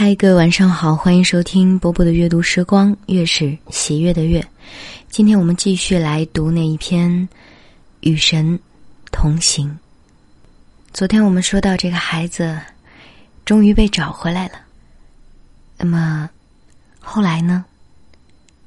[0.00, 4.46] 嗨，各位晚上好，欢迎收听波波的阅读时光，月是喜悦的月。
[5.08, 7.10] 今天我们继续来读那一篇
[8.02, 8.56] 《与神
[9.10, 9.68] 同行》。
[10.92, 12.56] 昨天我们说到这个孩子
[13.44, 14.60] 终于被找回来了，
[15.76, 16.30] 那么
[17.00, 17.64] 后来呢？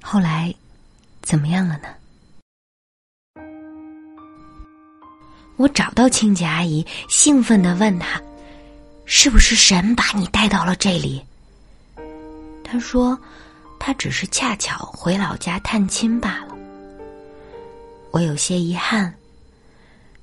[0.01, 0.53] 后来
[1.21, 1.87] 怎么样了呢？
[5.55, 8.21] 我找到清洁阿姨，兴奋的问她。
[9.13, 11.21] 是不是神把你带到了这里？
[12.63, 13.19] 他说
[13.77, 16.55] ：“他只是恰巧回老家探亲罢了。”
[18.11, 19.13] 我有些遗憾。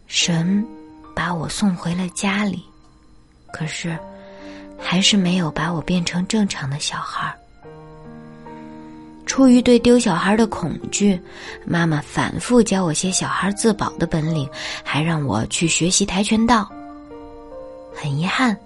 [0.07, 0.67] 神
[1.15, 2.65] 把我送回了家里，
[3.53, 3.97] 可是
[4.79, 7.37] 还是没有把我变成正常的小孩儿。
[9.27, 11.20] 出于对丢小孩的恐惧，
[11.67, 14.48] 妈妈反复教我些小孩自保的本领，
[14.83, 16.67] 还让我去学习跆拳道。
[17.95, 18.59] 很遗憾。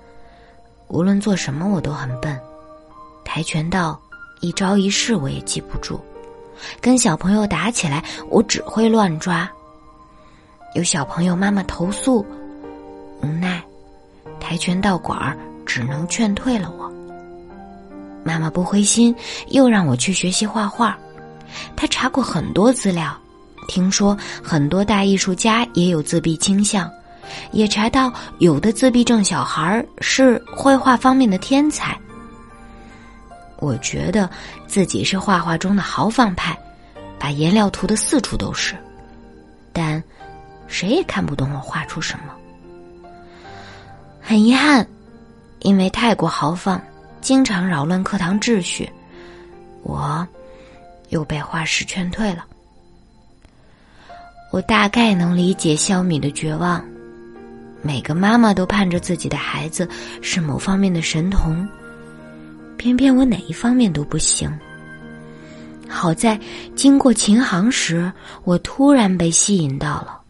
[0.92, 2.38] 无论做什么，我都很笨。
[3.24, 3.98] 跆拳道
[4.40, 5.98] 一招一式我也记不住，
[6.82, 9.50] 跟小朋友打起来，我只会乱抓。
[10.74, 12.24] 有小朋友妈妈投诉，
[13.22, 13.64] 无奈，
[14.38, 16.92] 跆拳道馆儿只能劝退了我。
[18.22, 19.16] 妈妈不灰心，
[19.48, 20.96] 又让我去学习画画。
[21.74, 23.18] 她查过很多资料，
[23.66, 26.90] 听说很多大艺术家也有自闭倾向。
[27.50, 31.96] 也查到有的自闭症小孩是绘画方面的天才。
[33.58, 34.28] 我觉得
[34.66, 36.58] 自己是画画中的豪放派，
[37.18, 38.74] 把颜料涂的四处都是，
[39.72, 40.02] 但
[40.66, 42.34] 谁也看不懂我画出什么。
[44.20, 44.86] 很遗憾，
[45.60, 46.80] 因为太过豪放，
[47.20, 48.90] 经常扰乱课堂秩序，
[49.82, 50.26] 我
[51.10, 52.44] 又被画室劝退了。
[54.50, 56.84] 我大概能理解肖米的绝望。
[57.82, 59.88] 每个妈妈都盼着自己的孩子
[60.20, 61.68] 是某方面的神童，
[62.76, 64.50] 偏偏我哪一方面都不行。
[65.88, 66.40] 好在
[66.74, 68.10] 经过琴行时，
[68.44, 70.20] 我突然被吸引到了，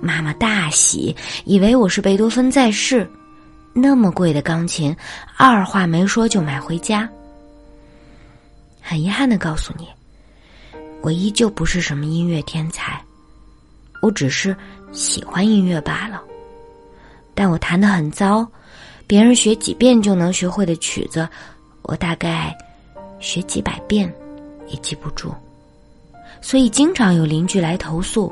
[0.00, 3.10] 妈妈大喜，以为我是贝多芬在世，
[3.72, 4.94] 那么贵的钢琴，
[5.36, 7.08] 二话没说就买回家。
[8.80, 9.88] 很遗憾的告诉你，
[11.00, 13.02] 我依旧不是什么音乐天才，
[14.02, 14.54] 我只是
[14.92, 16.22] 喜欢音乐罢了。
[17.40, 18.46] 但我弹得很糟，
[19.06, 21.26] 别人学几遍就能学会的曲子，
[21.80, 22.54] 我大概
[23.18, 24.12] 学几百遍
[24.68, 25.32] 也记不住，
[26.42, 28.30] 所以经常有邻居来投诉：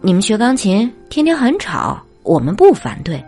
[0.00, 3.20] 你们学钢琴天天很吵，我们不反对，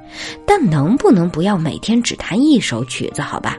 [0.47, 3.21] 但能不能不要每天只弹一首曲子？
[3.21, 3.59] 好吧，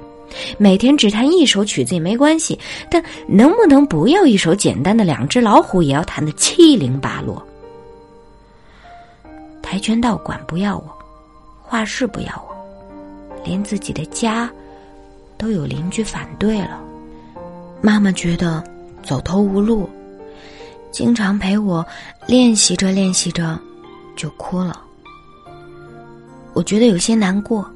[0.57, 2.57] 每天只弹一首曲子也没关系，
[2.89, 7.45] 但能不能不要一首简单的两只老虎也要弹得七零八落？
[9.61, 10.96] 跆拳道馆不要我。
[11.67, 12.55] 画室不要我，
[13.43, 14.49] 连自己的家
[15.37, 16.81] 都有邻居反对了。
[17.81, 18.63] 妈妈觉得
[19.03, 19.89] 走投无路，
[20.91, 21.85] 经常陪我
[22.25, 23.59] 练习着练习着
[24.15, 24.81] 就哭了。
[26.53, 27.69] 我觉得有些难过。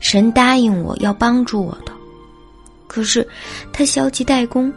[0.00, 1.92] 神答应我要帮助我的，
[2.86, 3.26] 可是
[3.72, 4.72] 他消极怠工，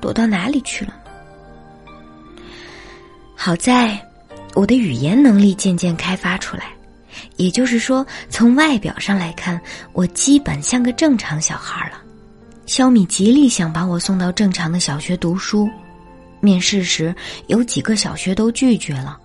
[0.00, 2.42] 躲到哪里去了呢？
[3.36, 4.00] 好在
[4.54, 6.72] 我的语言能力渐渐开发出来。
[7.36, 9.60] 也就是说，从外表上来看，
[9.92, 11.98] 我基本像个正常小孩了。
[12.66, 15.68] 肖米极力想把我送到正常的小学读书，
[16.40, 17.14] 面试时
[17.46, 19.18] 有几个小学都拒绝了，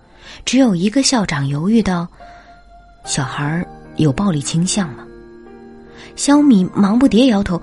[0.44, 2.06] 只有一个校长犹豫道
[3.06, 5.04] ：“小孩有暴力倾向吗？”
[6.16, 7.60] 肖米忙不迭摇头：“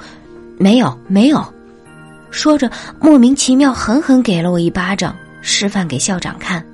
[0.58, 1.54] 没有，没有。”
[2.32, 6.66] 说着，莫名其妙狠狠给了我一巴掌，示范给校长看：“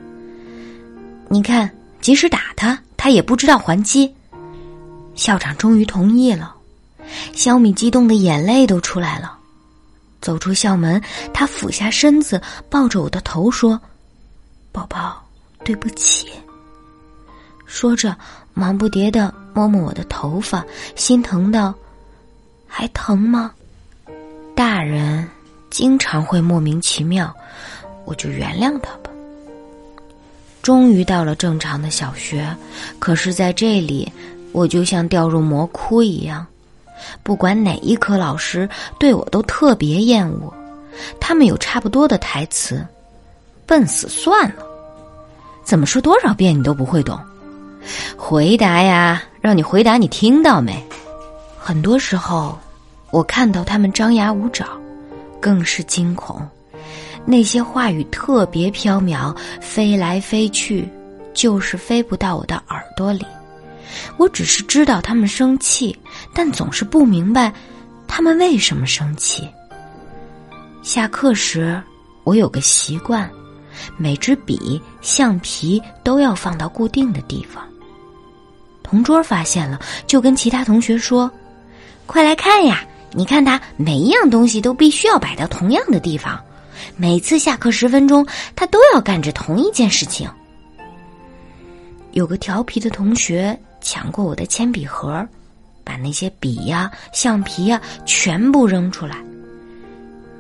[1.27, 4.15] 你看，即使打他。”他也不知道还击。
[5.13, 6.55] 校长终于同意了，
[7.33, 9.37] 小米激动的眼泪都出来了。
[10.21, 11.01] 走出校门，
[11.33, 13.77] 他俯下身子抱着我的头说
[14.71, 15.21] ：“宝宝，
[15.65, 16.29] 对不起。”
[17.67, 18.17] 说着，
[18.53, 20.65] 忙不迭的摸摸我的头发，
[20.95, 21.75] 心疼道
[22.65, 23.51] ：“还疼吗？”
[24.55, 25.27] 大人
[25.69, 27.35] 经常会莫名其妙，
[28.05, 28.97] 我就原谅他。
[30.63, 32.47] 终于到了正常的小学，
[32.97, 34.09] 可是在这里，
[34.53, 36.47] 我就像掉入魔窟一样。
[37.21, 38.67] 不管哪一科老师
[38.97, 40.53] 对我都特别厌恶，
[41.19, 42.83] 他们有差不多的台词
[43.67, 44.63] ：“笨死算了，
[45.65, 47.19] 怎么说多少遍你都不会懂。”
[48.15, 50.81] 回答呀，让你回答，你听到没？
[51.59, 52.57] 很多时候，
[53.11, 54.65] 我看到他们张牙舞爪，
[55.41, 56.41] 更是惊恐。
[57.25, 60.87] 那些话语特别飘渺，飞来飞去，
[61.33, 63.25] 就是飞不到我的耳朵里。
[64.17, 65.97] 我只是知道他们生气，
[66.33, 67.53] 但总是不明白
[68.07, 69.47] 他们为什么生气。
[70.81, 71.81] 下课时，
[72.23, 73.29] 我有个习惯，
[73.97, 77.63] 每支笔、橡皮都要放到固定的地方。
[78.81, 81.31] 同桌发现了，就跟其他同学说
[82.05, 82.85] ：“快来看呀！
[83.13, 86.37] 你看他每一样东西都必须要摆到同样的地方。
[86.97, 88.25] 每次下课十分钟，
[88.55, 90.29] 他都要干着同一件事情。”
[92.13, 95.27] 有个调皮的同学抢过我的铅笔盒，
[95.83, 99.17] 把那些笔呀、橡皮呀全部扔出来。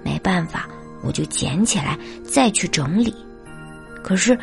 [0.03, 0.67] 没办法，
[1.01, 3.13] 我就捡起来再去整理。
[4.03, 4.37] 可是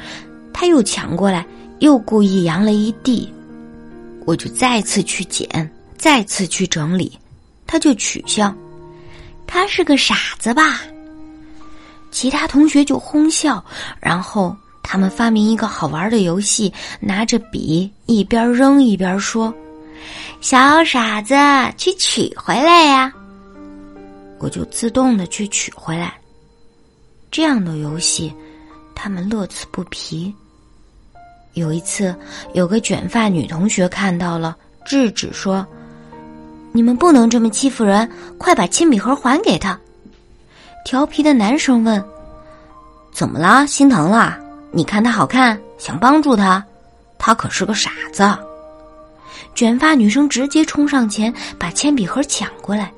[0.53, 1.47] 他又抢过来，
[1.79, 3.33] 又故意扬了一地。
[4.27, 7.17] 我就再次去捡，再次去整理，
[7.67, 8.55] 他就取笑，
[9.47, 10.81] 他是个傻子吧？
[12.11, 13.65] 其他同学就哄笑，
[14.01, 19.55] 然后他们发明一个好玩的游戏，拿着笔一边扔一边说
[20.41, 21.35] ：“小傻子，
[21.77, 23.13] 去取回来呀！”
[24.41, 26.15] 我就自动的去取回来。
[27.31, 28.35] 这样的游戏，
[28.95, 30.35] 他们乐此不疲。
[31.55, 32.15] 有一次，
[32.55, 35.67] 有个卷发女同学看到了，制止说
[36.73, 39.79] ：“你们不能这么欺负人，快把铅笔盒还给他。”
[40.85, 42.03] 调皮的男生问
[43.13, 43.67] ：“怎么了？
[43.67, 44.37] 心疼了？
[44.73, 46.65] 你看他好看，想帮助他？
[47.19, 48.29] 他可是个傻子。”
[49.55, 52.91] 卷发女生直接冲上前把铅笔盒抢过来。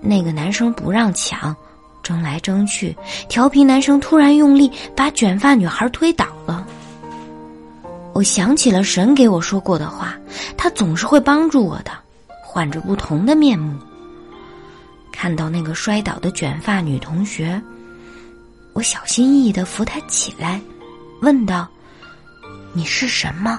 [0.00, 1.54] 那个男生不让抢，
[2.02, 2.96] 争来争去，
[3.28, 6.66] 调皮男生突然用力把卷发女孩推倒了。
[8.14, 10.14] 我想起了神给我说过的话，
[10.56, 11.90] 他总是会帮助我的，
[12.42, 13.76] 换着不同的面目。
[15.20, 17.60] 看到那个摔倒的卷发女同学，
[18.72, 20.60] 我小心翼翼的扶她起来，
[21.22, 21.68] 问道
[22.72, 23.58] ：“你是什么？”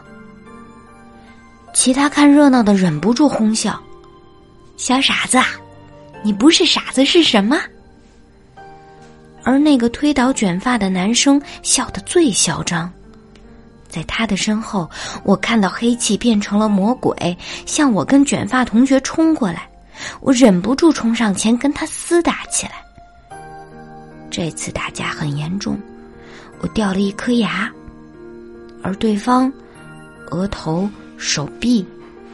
[1.75, 3.77] 其他看热闹的忍不住哄笑
[4.77, 5.37] ：“小傻子，
[6.23, 7.59] 你不是傻子是什么？”
[9.43, 12.89] 而那个推倒卷发的男生笑得最嚣张。
[13.89, 14.89] 在他的身后，
[15.25, 19.68] 我看到黑气变成了魔鬼，向我跟卷发同学冲过来。
[20.21, 22.73] 我忍不住冲上前跟他厮打起来。
[24.29, 25.79] 这次打架很严重，
[26.59, 27.71] 我掉了一颗牙，
[28.83, 29.51] 而对方
[30.29, 31.85] 额头、手臂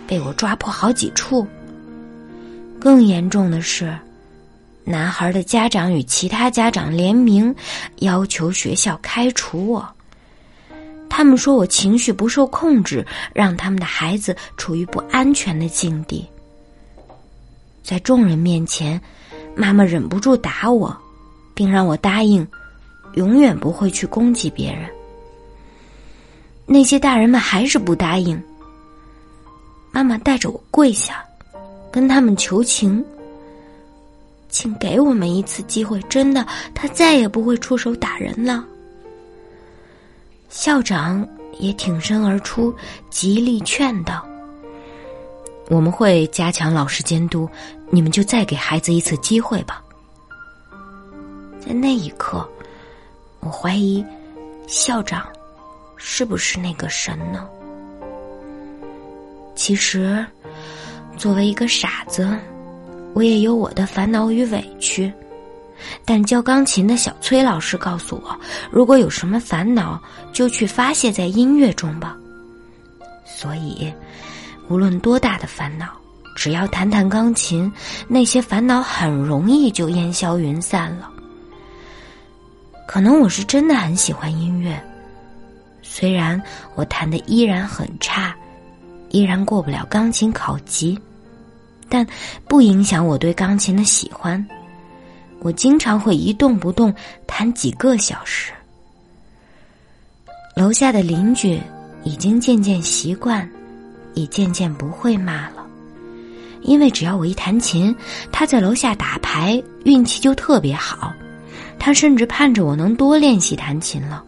[0.06, 1.48] 被我抓破好几处。
[2.80, 3.98] 更严重的是，
[4.84, 7.56] 男孩的家长与其他家长联名
[7.98, 9.88] 要求学校开除我。
[11.10, 13.04] 他们说我情绪不受控制，
[13.34, 16.28] 让他们的孩子处于不安全的境地。
[17.86, 19.00] 在众人面前，
[19.56, 20.98] 妈妈忍不住打我，
[21.54, 22.46] 并让我答应，
[23.14, 24.90] 永远不会去攻击别人。
[26.66, 28.42] 那些大人们还是不答应。
[29.92, 31.24] 妈妈带着我跪下，
[31.92, 33.06] 跟他们求情，
[34.50, 36.44] 请给我们一次机会，真的，
[36.74, 38.66] 他再也不会出手打人了。
[40.50, 41.26] 校长
[41.60, 42.74] 也挺身而出，
[43.12, 44.28] 极力劝道
[45.70, 47.50] ：“我们会加强老师监督，
[47.90, 49.82] 你们就再给孩子一次机会吧。”
[51.60, 52.48] 在那一刻，
[53.40, 54.06] 我怀疑
[54.68, 55.28] 校长
[55.98, 57.48] 是不是那个神呢？
[59.56, 60.24] 其实，
[61.18, 62.38] 作为一个傻子，
[63.14, 65.12] 我也有我的烦恼与委屈。
[66.06, 68.38] 但教钢琴的小崔老师告诉我，
[68.70, 70.00] 如果有什么烦恼，
[70.32, 72.16] 就去发泄在音乐中吧。
[73.26, 73.92] 所以，
[74.70, 75.88] 无论多大的烦恼，
[76.36, 77.72] 只要弹弹钢琴，
[78.08, 81.12] 那些烦恼很容易就烟消云散了。
[82.88, 84.82] 可能我是真的很喜欢音乐，
[85.82, 86.42] 虽然
[86.76, 88.36] 我弹的依然很差，
[89.10, 91.00] 依然过不了钢琴考级，
[91.90, 92.06] 但
[92.48, 94.44] 不影响我对钢琴的喜欢。
[95.42, 96.94] 我经常会一动不动
[97.28, 98.52] 弹几个小时。
[100.56, 101.60] 楼下的邻居
[102.04, 103.48] 已经渐渐习惯，
[104.16, 105.66] 也渐渐不会骂了，
[106.62, 107.96] 因为只要我一弹琴，
[108.32, 111.14] 他在楼下打牌，运气就特别好。
[111.78, 114.24] 他甚至盼着我能多练习弹琴了。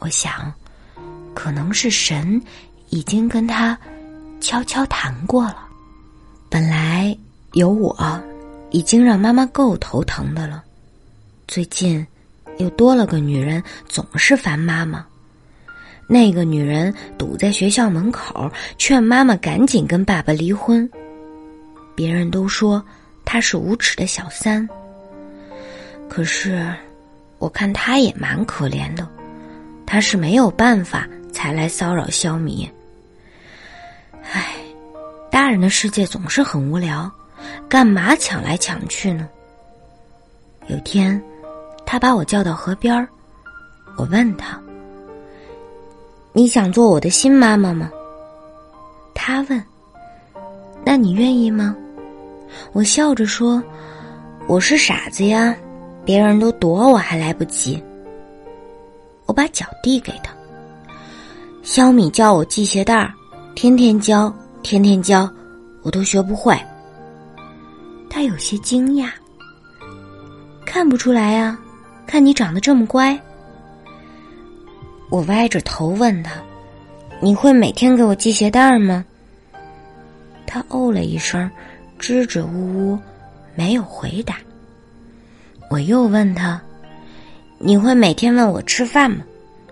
[0.00, 0.52] 我想，
[1.32, 2.38] 可能是神
[2.90, 3.78] 已经跟他
[4.40, 5.66] 悄悄谈过了。
[6.50, 7.16] 本来
[7.52, 7.96] 有我。
[8.70, 10.64] 已经让妈妈够头疼的了，
[11.46, 12.04] 最近
[12.58, 15.06] 又多了个女人，总是烦妈妈。
[16.06, 20.88] 那个女人堵在学校门口，劝妈妈赶紧跟爸爸离婚。
[21.94, 22.84] 别人都说
[23.24, 24.68] 她是无耻的小三，
[26.08, 26.72] 可是
[27.38, 29.08] 我看她也蛮可怜的，
[29.86, 32.70] 她是没有办法才来骚扰肖米，
[34.32, 34.56] 唉，
[35.30, 37.10] 大人的世界总是很无聊，
[37.68, 39.28] 干嘛抢来抢去呢？
[40.66, 41.22] 有天，
[41.84, 43.06] 他把我叫到河边儿，
[43.96, 44.58] 我问他
[46.36, 47.88] ：“你想做我的新妈妈吗？”
[49.14, 49.64] 他问
[50.84, 51.74] ：“那你愿意吗？”
[52.72, 53.62] 我笑着说
[54.46, 55.56] ：“我是傻子呀，
[56.04, 57.82] 别人都躲我还来不及。”
[59.26, 60.34] 我把脚递给他。
[61.62, 63.14] 小米教我系鞋带儿，
[63.54, 64.30] 天天教，
[64.62, 65.30] 天天教，
[65.82, 66.54] 我都学不会。
[68.10, 69.08] 他有些惊讶。
[70.66, 71.56] 看不出来呀，
[72.06, 73.18] 看你长得这么乖。
[75.14, 76.42] 我歪着头问他
[77.22, 79.04] ：“你会每天给我系鞋带吗？”
[80.44, 81.48] 他哦了一声，
[82.00, 82.98] 支支吾吾，
[83.54, 84.38] 没有回答。
[85.70, 86.60] 我又问他
[87.60, 89.18] ：“你会每天问我吃饭吗？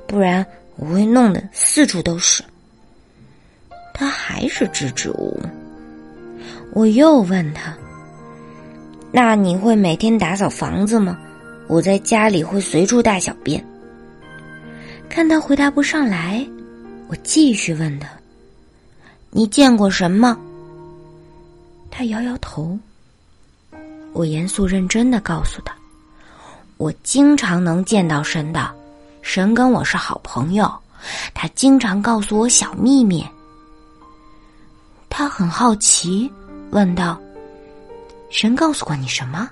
[0.06, 0.46] 不然
[0.76, 2.44] 我会弄得四处都是。”
[3.92, 5.42] 他还是支支吾吾。
[6.72, 7.76] 我又问他。
[9.10, 11.18] 那你会每天打扫房子吗？
[11.66, 13.60] 我在家里会随处大小便。
[15.12, 16.42] 看他回答不上来，
[17.06, 18.08] 我继续问他
[19.28, 20.34] ：“你见过神吗？”
[21.92, 22.78] 他摇摇头。
[24.14, 25.76] 我严肃认真的告诉他
[26.78, 28.74] ：“我经常能见到神的，
[29.20, 30.72] 神跟我是好朋友，
[31.34, 33.22] 他经常告诉我小秘密。”
[35.10, 36.32] 他很好奇，
[36.70, 37.20] 问道。
[38.30, 39.46] 神告诉过你什么？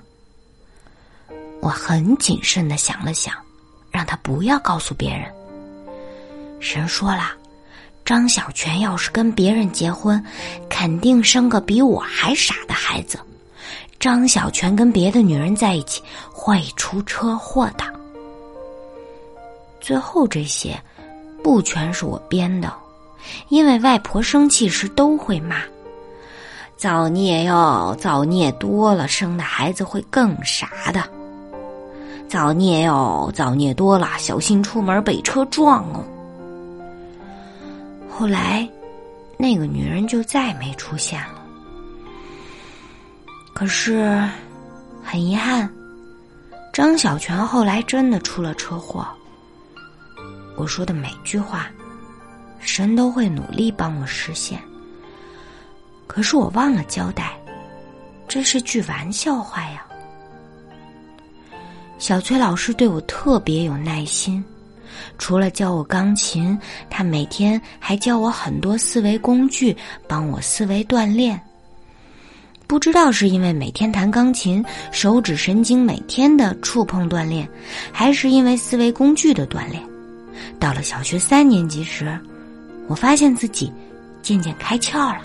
[1.59, 3.31] 我很谨慎的想了想，
[3.91, 5.31] 让他不要告诉别人。
[6.61, 7.31] 神说了，
[8.05, 10.23] 张小泉要是跟别人结婚，
[10.69, 13.19] 肯定生个比我还傻的孩子。
[13.99, 16.01] 张小泉跟别的女人在一起
[16.31, 17.83] 会出车祸的。
[19.79, 20.79] 最后这些，
[21.43, 22.71] 不全是我编的，
[23.49, 25.57] 因为外婆生气时都会骂。
[26.77, 31.03] 造孽哟，造孽多了，生的孩子会更傻的。
[32.27, 36.03] 造孽哟，造孽多了，小心出门被车撞哦。
[38.11, 38.69] 后来，
[39.37, 41.41] 那个女人就再没出现了。
[43.53, 44.21] 可是，
[45.03, 45.67] 很遗憾，
[46.71, 49.07] 张小泉后来真的出了车祸。
[50.55, 51.71] 我说的每句话，
[52.59, 54.61] 神都会努力帮我实现。
[56.05, 57.35] 可是我忘了交代，
[58.27, 59.83] 这是句玩笑话呀。
[61.97, 64.43] 小崔老师对我特别有耐心，
[65.17, 66.57] 除了教我钢琴，
[66.89, 69.75] 他每天还教我很多思维工具，
[70.07, 71.39] 帮我思维锻炼。
[72.67, 77.47] 不知道是因为每天弹钢琴，手指神经每天的触碰锻炼，
[77.91, 79.83] 还是因为思维工具的锻炼。
[80.57, 82.17] 到了小学三年级时，
[82.87, 83.71] 我发现自己
[84.21, 85.21] 渐渐开窍了。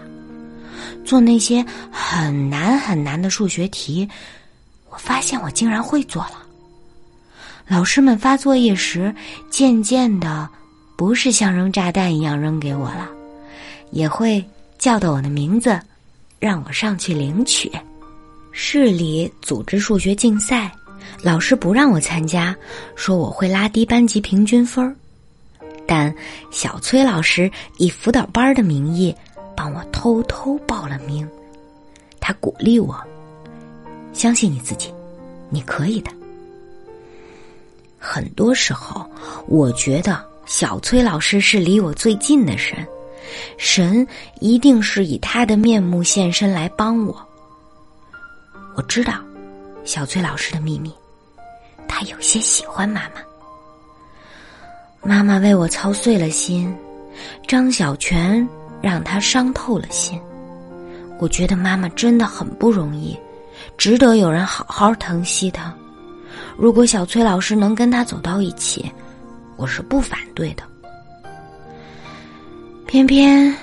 [1.05, 4.09] 做那些很难很难的数学题，
[4.91, 6.46] 我发现我竟然会做了。
[7.69, 9.15] 老师们发作业时，
[9.51, 10.49] 渐渐的
[10.97, 13.09] 不是像扔炸弹一样扔给我了，
[13.91, 14.45] 也会
[14.79, 15.79] 叫到我的名字，
[16.39, 17.71] 让我上去领取。
[18.53, 20.73] 市里组织数学竞赛，
[21.23, 22.55] 老师不让我参加，
[22.95, 24.95] 说我会拉低班级平均分儿。
[25.87, 26.15] 但
[26.51, 29.15] 小崔老师以辅导班的名义。
[29.59, 31.27] 帮我偷偷报了名，
[32.21, 32.95] 他鼓励我，
[34.13, 34.93] 相信你自己，
[35.49, 36.11] 你可以的。
[37.99, 39.05] 很多时候，
[39.47, 42.87] 我觉得小崔老师是离我最近的神，
[43.59, 44.07] 神
[44.41, 47.17] 一定是以他的面目现身来帮我。
[48.75, 49.15] 我知道
[49.85, 50.93] 小崔老师的秘密，
[51.89, 53.23] 他有些喜欢妈妈，
[55.03, 56.75] 妈妈为我操碎了心，
[57.47, 58.47] 张小泉。
[58.83, 60.21] 让他伤透了心，
[61.19, 63.19] 我觉得妈妈真的很不容易，
[63.79, 65.75] 值得有人好好疼惜她。
[66.57, 68.91] 如果小崔老师能跟他走到一起，
[69.57, 70.63] 我是不反对的。
[72.87, 73.55] 偏偏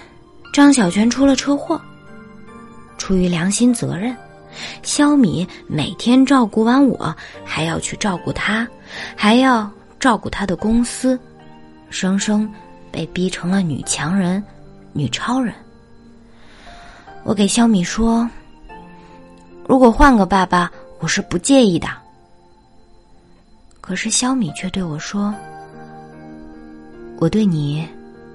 [0.54, 1.82] 张小泉出了车祸，
[2.98, 4.16] 出于良心责任，
[4.84, 8.68] 肖米每天照顾完我，还要去照顾他，
[9.16, 9.70] 还要
[10.00, 11.20] 照顾他的公司，
[11.90, 12.48] 生生
[12.92, 14.44] 被逼成了女强人。
[14.96, 15.52] 女超人，
[17.24, 18.30] 我给肖米说
[19.68, 21.88] ：“如果换个爸爸，我是不介意的。”
[23.84, 25.36] 可是肖米却对我说
[27.20, 27.86] ：“我对你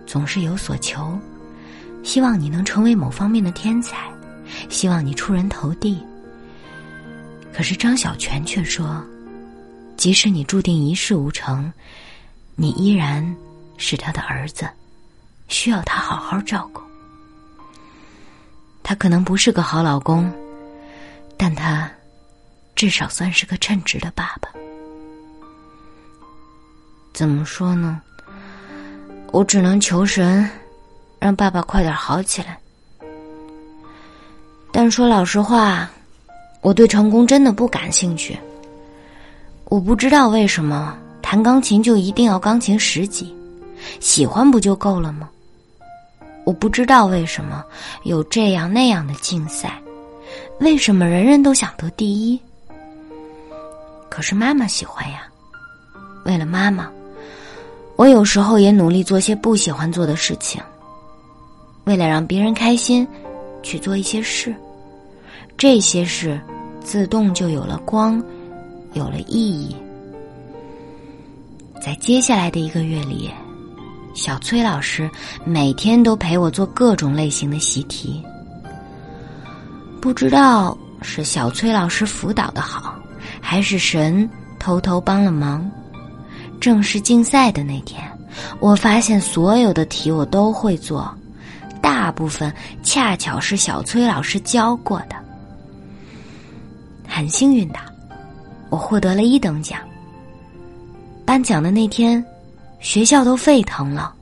[0.06, 1.18] 总是有所求，
[2.04, 4.10] 希望你能成为某方面的天才，
[4.68, 6.04] 希望你出人头地。”
[7.50, 9.02] 可是张小泉却说
[9.96, 11.72] ：“即使你注定一事无成，
[12.54, 13.34] 你依然
[13.78, 14.68] 是他的儿子。”
[15.48, 16.82] 需要他好好照顾。
[18.82, 20.30] 他可能不是个好老公，
[21.38, 21.90] 但他
[22.76, 24.57] 至少算是个称职的爸爸。
[27.12, 28.00] 怎么说呢？
[29.32, 30.48] 我只能求神，
[31.18, 32.58] 让爸爸快点好起来。
[34.72, 35.90] 但说老实话，
[36.60, 38.38] 我对成功真的不感兴趣。
[39.64, 43.34] 我不知道为什么弹钢琴就一定要钢琴十级，
[44.00, 45.28] 喜欢不就够了吗？
[46.44, 47.62] 我不知道为什么
[48.04, 49.78] 有这样那样的竞赛，
[50.60, 52.40] 为什么人人都想得第一？
[54.08, 55.28] 可是妈妈喜欢呀，
[56.24, 56.90] 为了妈妈，
[57.98, 60.62] 我有时候也努力做些不喜欢做的事情。
[61.82, 63.04] 为了让别人开心，
[63.60, 64.54] 去做一些事，
[65.56, 66.40] 这些事
[66.80, 68.22] 自动就有了光，
[68.92, 69.74] 有了意义。
[71.84, 73.28] 在接下来的一个月里。
[74.14, 75.08] 小崔老师
[75.44, 78.20] 每天都陪我做各种类型的习题，
[80.00, 82.94] 不知道是小崔老师辅导的好，
[83.40, 84.28] 还是神
[84.58, 85.70] 偷偷帮了忙。
[86.60, 88.02] 正式竞赛的那天，
[88.60, 91.12] 我发现所有的题我都会做，
[91.80, 95.16] 大部分恰巧是小崔老师教过的。
[97.06, 97.78] 很幸运的，
[98.70, 99.80] 我获得了一等奖。
[101.24, 102.24] 颁奖的那天。
[102.80, 104.14] 学校都沸腾了，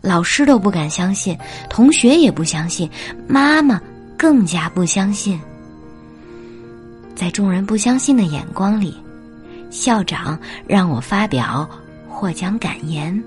[0.00, 1.36] 老师都不敢相信，
[1.68, 2.88] 同学也不相信，
[3.26, 3.82] 妈妈
[4.16, 5.40] 更加不相信。
[7.16, 8.96] 在众人不相信的眼光里，
[9.72, 10.38] 校长
[10.68, 11.68] 让我发表
[12.06, 13.20] 获奖感言。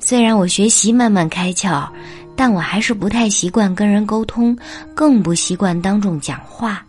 [0.00, 1.86] 虽然我学习慢慢开窍，
[2.34, 4.56] 但我还是不太习惯跟人沟通，
[4.94, 6.82] 更不习惯当众讲话。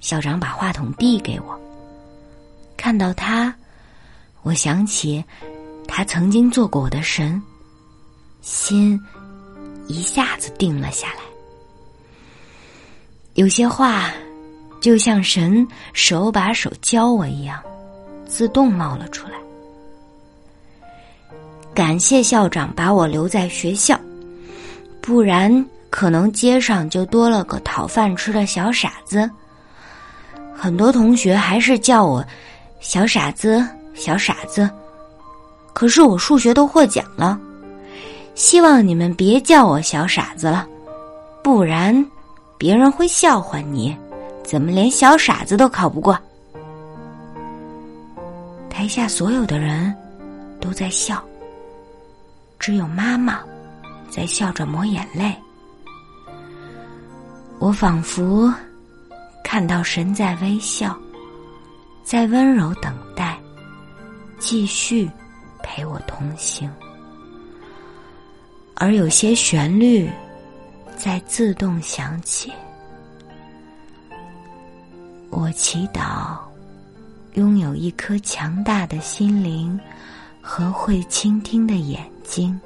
[0.00, 1.58] 校长把话筒递给我，
[2.76, 3.52] 看到他。
[4.42, 5.24] 我想起，
[5.88, 7.42] 他曾经做过我的神，
[8.42, 9.00] 心
[9.88, 11.20] 一下子定了下来。
[13.34, 14.12] 有些话，
[14.86, 17.60] 就像神手把手教我一样，
[18.24, 19.34] 自动冒了出来。
[21.74, 23.98] 感谢校长把我留在学校，
[25.00, 29.28] 不然可能街上就多了个讨饭吃的小傻子。
[30.54, 32.24] 很多同学还是叫我
[32.78, 33.66] 小傻子。
[33.92, 34.70] 小傻子，
[35.72, 37.36] 可是我数学都获奖了，
[38.36, 40.64] 希望你们别叫我小傻子了，
[41.42, 42.06] 不然
[42.56, 43.96] 别人会笑话你，
[44.46, 46.16] 怎么连小傻子都考不过？
[48.70, 49.92] 台下所有的人
[50.60, 51.20] 都在笑，
[52.56, 53.40] 只有妈妈
[54.08, 55.34] 在笑着抹眼泪。
[57.58, 58.54] 我仿佛
[59.42, 60.96] 看到神在微笑，
[62.04, 63.36] 在温柔等待。
[64.38, 65.10] 继续
[65.62, 66.70] 陪我同行，
[68.74, 70.08] 而有些旋律
[70.94, 72.52] 在自动响起。
[75.30, 76.38] 我祈祷
[77.34, 79.78] 拥有一颗强大的心灵
[80.40, 82.58] 和会倾听的眼睛，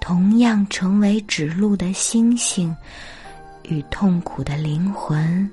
[0.00, 2.74] 同样成为指路的星星，
[3.62, 5.48] 与痛苦的灵魂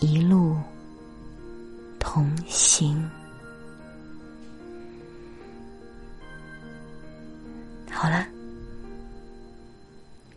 [0.00, 0.56] 一路
[1.98, 3.08] 同行。
[7.90, 8.26] 好了，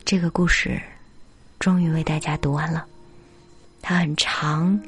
[0.05, 0.81] 这个故事
[1.59, 2.87] 终于为大家读完了。
[3.81, 4.79] 它很长，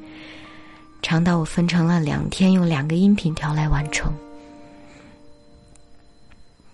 [1.02, 4.14] 长到我分成了两天，用两个音频条来完成。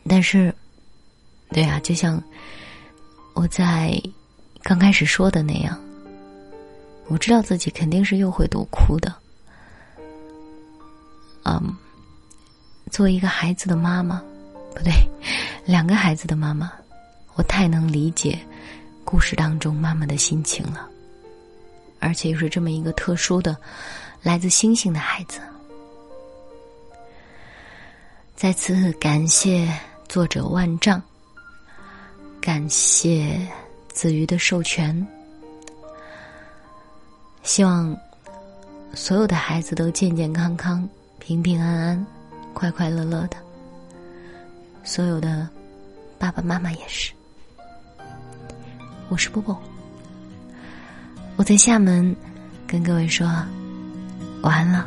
[0.08, 0.54] 但是，
[1.50, 2.22] 对啊，就像
[3.34, 4.02] 我在
[4.64, 5.80] 刚开始说的那样，
[7.08, 9.16] 我知道自己肯定是又会读哭的。
[11.44, 11.76] 嗯，
[12.92, 14.22] 作为一个孩子的妈妈，
[14.76, 14.92] 不对。
[15.66, 16.72] 两个孩子的妈妈，
[17.36, 18.40] 我太能理解
[19.04, 20.88] 故事当中妈妈的心情了，
[22.00, 23.56] 而且又是这么一个特殊的
[24.22, 25.40] 来自星星的孩子。
[28.36, 29.72] 再次感谢
[30.08, 31.02] 作者万丈，
[32.40, 33.40] 感谢
[33.90, 35.06] 子瑜的授权，
[37.44, 37.96] 希望
[38.94, 40.88] 所有的孩子都健健康康、
[41.20, 42.08] 平平安安、
[42.54, 43.38] 快快乐乐的，
[44.84, 45.48] 所有的。
[46.18, 47.14] 爸爸妈妈也是，
[49.08, 49.58] 我是波波，
[51.40, 52.14] 我在厦门
[52.68, 53.26] 跟各位说
[54.42, 54.86] 晚安了。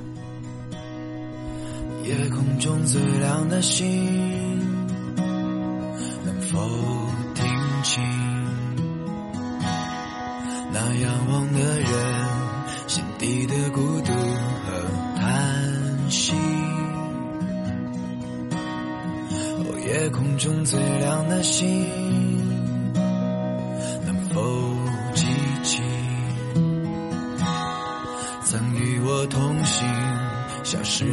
[2.05, 3.89] 夜空中最亮的星，
[6.27, 6.59] 能否
[7.35, 7.47] 听
[7.83, 8.05] 清
[10.75, 11.89] 那仰望的人
[12.87, 16.35] 心底的孤独和叹息？
[19.57, 21.67] 哦夜空中最亮的星，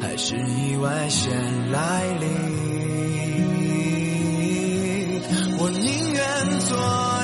[0.00, 1.30] 还是意外先
[1.70, 2.28] 来临。
[5.58, 7.19] 我宁愿做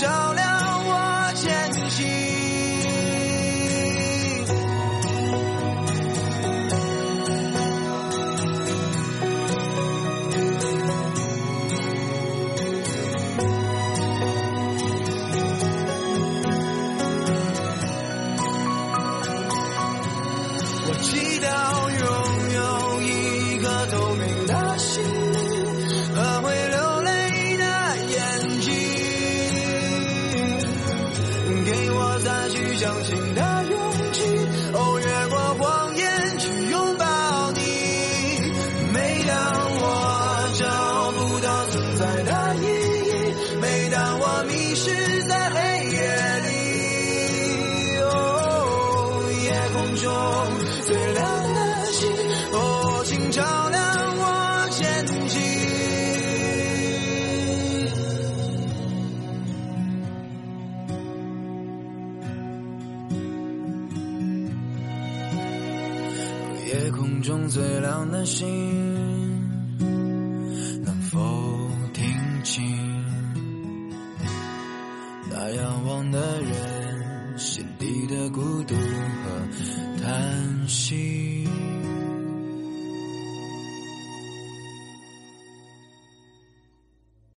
[0.00, 0.37] don't
[68.38, 68.77] seen